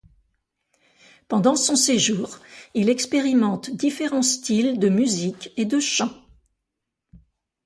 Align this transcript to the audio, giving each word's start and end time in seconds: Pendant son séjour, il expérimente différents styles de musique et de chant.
Pendant 1.27 1.55
son 1.55 1.75
séjour, 1.75 2.39
il 2.73 2.89
expérimente 2.89 3.69
différents 3.69 4.23
styles 4.23 4.79
de 4.79 4.89
musique 4.89 5.51
et 5.57 5.65
de 5.65 5.79
chant. 5.79 6.09